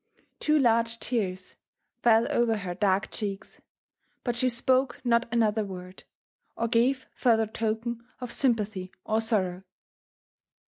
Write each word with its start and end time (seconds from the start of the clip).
Two 0.39 0.57
large 0.57 0.97
tears 0.97 1.57
fell 2.01 2.25
over 2.31 2.57
her 2.57 2.73
dark 2.73 3.11
cheeks, 3.11 3.61
but 4.23 4.35
she 4.35 4.49
spoke 4.49 4.99
not 5.03 5.31
another 5.31 5.63
word, 5.63 6.05
or 6.57 6.67
gave 6.67 7.05
further 7.13 7.45
token 7.45 8.03
of 8.19 8.31
sympathy 8.31 8.91
or 9.05 9.21
sorrow. 9.21 9.61